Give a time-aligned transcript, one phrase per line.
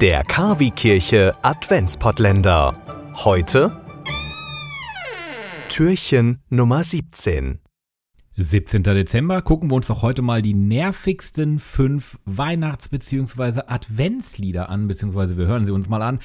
[0.00, 2.74] Der Kavi-Kirche Adventspottländer.
[3.16, 3.76] Heute
[5.68, 7.58] Türchen Nummer 17.
[8.36, 8.82] 17.
[8.82, 13.62] Dezember gucken wir uns doch heute mal die nervigsten fünf Weihnachts- bzw.
[13.66, 16.18] Adventslieder an, beziehungsweise wir hören sie uns mal an.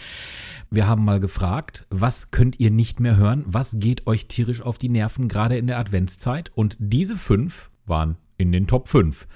[0.69, 3.43] Wir haben mal gefragt, was könnt ihr nicht mehr hören?
[3.45, 6.49] Was geht euch tierisch auf die Nerven, gerade in der Adventszeit?
[6.55, 9.27] Und diese fünf waren in den Top 5.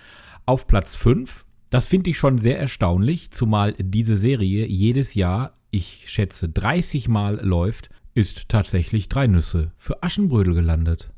[0.46, 6.06] Auf Platz 5, das finde ich schon sehr erstaunlich, zumal diese Serie jedes Jahr, ich
[6.08, 11.12] schätze 30 Mal läuft, ist tatsächlich drei Nüsse für Aschenbrödel gelandet.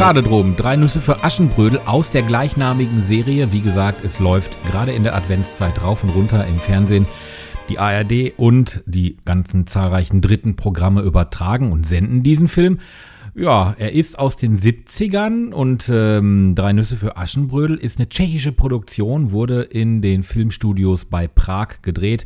[0.00, 0.56] Schade drum.
[0.56, 3.52] Drei Nüsse für Aschenbrödel aus der gleichnamigen Serie.
[3.52, 7.06] Wie gesagt, es läuft gerade in der Adventszeit rauf und runter im Fernsehen.
[7.68, 12.80] Die ARD und die ganzen zahlreichen dritten Programme übertragen und senden diesen Film.
[13.34, 18.52] Ja, er ist aus den 70ern und ähm, Drei Nüsse für Aschenbrödel ist eine tschechische
[18.52, 22.24] Produktion, wurde in den Filmstudios bei Prag gedreht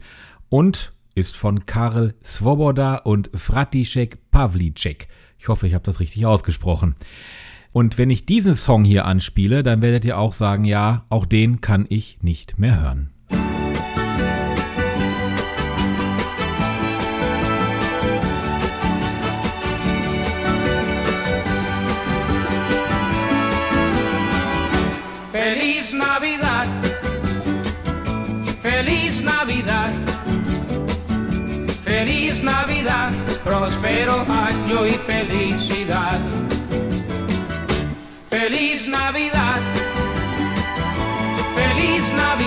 [0.49, 5.09] und ist von Karel Svoboda und Fratišek Pavlicek.
[5.41, 6.95] Ich hoffe, ich habe das richtig ausgesprochen.
[7.75, 11.61] Und wenn ich diesen Song hier anspiele, dann werdet ihr auch sagen, ja, auch den
[11.61, 13.11] kann ich nicht mehr hören.
[25.33, 26.69] Feliz Navidad,
[28.63, 29.93] Feliz Navidad,
[31.85, 33.13] Feliz Navidad,
[33.43, 35.84] próspero año y felicidad.
[39.05, 39.61] Feliz
[42.15, 42.44] Navidad,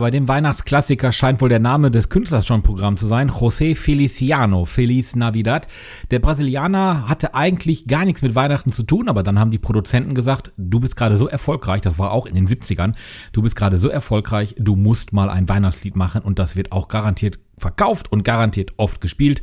[0.00, 3.30] Bei dem Weihnachtsklassiker scheint wohl der Name des Künstlers schon Programm zu sein.
[3.30, 5.68] José Feliciano, Feliz Navidad.
[6.10, 10.14] Der Brasilianer hatte eigentlich gar nichts mit Weihnachten zu tun, aber dann haben die Produzenten
[10.14, 12.94] gesagt, du bist gerade so erfolgreich, das war auch in den 70ern,
[13.32, 16.88] du bist gerade so erfolgreich, du musst mal ein Weihnachtslied machen und das wird auch
[16.88, 19.42] garantiert verkauft und garantiert oft gespielt.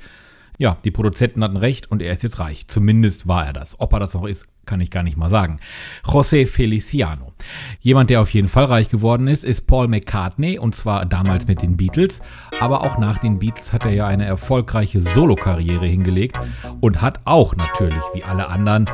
[0.58, 2.66] Ja, die Produzenten hatten recht und er ist jetzt reich.
[2.68, 3.80] Zumindest war er das.
[3.80, 5.60] Ob er das noch ist, kann ich gar nicht mal sagen.
[6.06, 7.34] José Feliciano.
[7.80, 11.62] Jemand, der auf jeden Fall reich geworden ist, ist Paul McCartney und zwar damals mit
[11.64, 12.22] den Beatles.
[12.60, 16.40] Aber auch nach den Beatles hat er ja eine erfolgreiche Solokarriere hingelegt
[16.82, 18.86] und hat auch natürlich, wie alle anderen,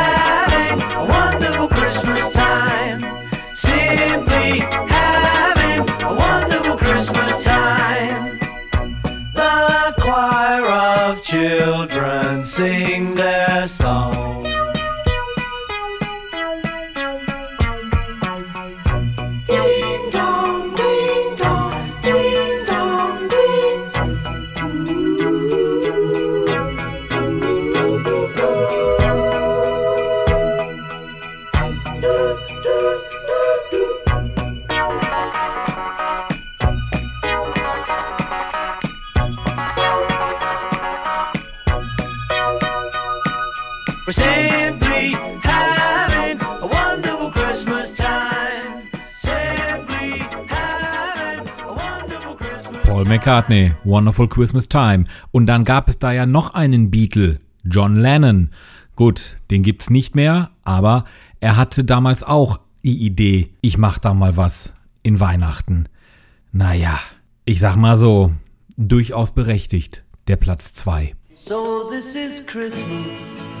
[2.11, 2.99] Christmas time.
[3.55, 8.37] Simply having a wonderful Christmas time.
[9.33, 12.90] The choir of children sing
[44.11, 48.83] We're simply having a wonderful Christmas time.
[49.21, 50.19] Simply
[50.49, 55.05] having a wonderful Christmas Paul McCartney, Wonderful Christmas Time.
[55.31, 58.49] Und dann gab es da ja noch einen Beatle, John Lennon.
[58.97, 61.05] Gut, den gibt's nicht mehr, aber
[61.39, 64.73] er hatte damals auch die Idee, ich mach da mal was
[65.03, 65.85] in Weihnachten.
[66.51, 66.99] Naja,
[67.45, 68.33] ich sag mal so,
[68.75, 71.15] durchaus berechtigt, der Platz 2.
[71.33, 73.60] So this is Christmas.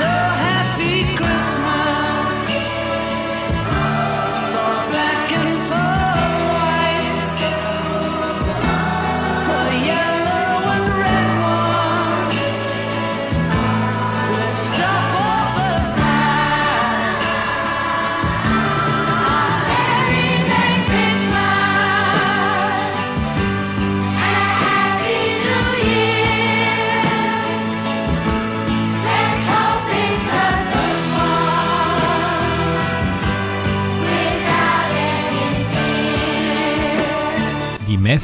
[0.00, 0.29] So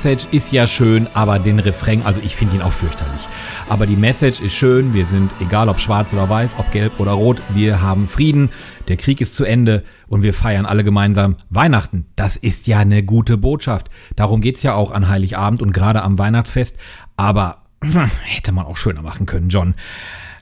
[0.06, 3.22] Message ist ja schön, aber den Refrain, also ich finde ihn auch fürchterlich.
[3.68, 7.10] Aber die Message ist schön, wir sind, egal ob schwarz oder weiß, ob gelb oder
[7.10, 8.50] rot, wir haben Frieden,
[8.86, 12.06] der Krieg ist zu Ende und wir feiern alle gemeinsam Weihnachten.
[12.14, 13.88] Das ist ja eine gute Botschaft.
[14.14, 16.76] Darum geht's ja auch an Heiligabend und gerade am Weihnachtsfest.
[17.16, 17.62] Aber
[18.22, 19.74] hätte man auch schöner machen können, John.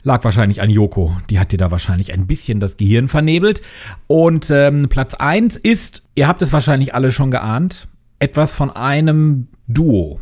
[0.02, 1.16] Lag wahrscheinlich an Joko.
[1.30, 3.62] Die hat dir da wahrscheinlich ein bisschen das Gehirn vernebelt.
[4.08, 9.48] Und ähm, Platz 1 ist, ihr habt es wahrscheinlich alle schon geahnt, etwas von einem
[9.68, 10.20] Duo.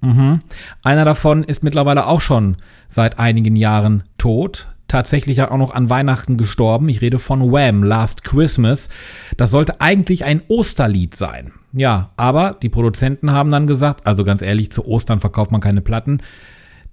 [0.00, 0.40] Mhm.
[0.82, 2.56] Einer davon ist mittlerweile auch schon
[2.88, 4.68] seit einigen Jahren tot.
[4.86, 6.88] Tatsächlich auch noch an Weihnachten gestorben.
[6.88, 8.90] Ich rede von Wham, Last Christmas.
[9.36, 11.52] Das sollte eigentlich ein Osterlied sein.
[11.72, 15.80] Ja, aber die Produzenten haben dann gesagt, also ganz ehrlich, zu Ostern verkauft man keine
[15.80, 16.18] Platten.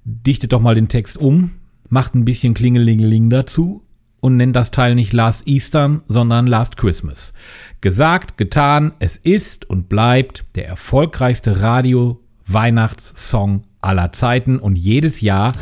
[0.06, 1.52] Dichtet doch mal den Text um,
[1.90, 3.84] macht ein bisschen Klingelingeling dazu
[4.22, 7.34] und nennt das Teil nicht Last Eastern, sondern Last Christmas.
[7.82, 15.54] Gesagt, getan, es ist und bleibt der erfolgreichste Radio-Weihnachtssong aller Zeiten und jedes Jahr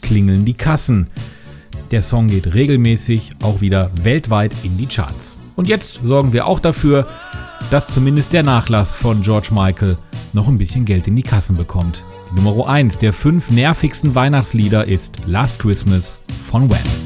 [0.00, 1.08] klingeln die Kassen.
[1.90, 5.38] Der Song geht regelmäßig auch wieder weltweit in die Charts.
[5.54, 7.06] Und jetzt sorgen wir auch dafür,
[7.70, 9.96] dass zumindest der Nachlass von George Michael
[10.32, 12.04] noch ein bisschen Geld in die Kassen bekommt.
[12.34, 16.18] Nummer 1 der fünf nervigsten Weihnachtslieder ist Last Christmas
[16.50, 17.05] von Wham.